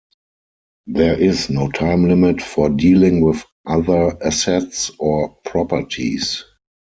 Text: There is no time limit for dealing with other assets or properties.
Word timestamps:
There 0.87 1.13
is 1.19 1.51
no 1.51 1.69
time 1.69 2.07
limit 2.07 2.41
for 2.41 2.69
dealing 2.71 3.21
with 3.21 3.45
other 3.67 4.17
assets 4.25 4.89
or 4.97 5.29
properties. 5.45 6.43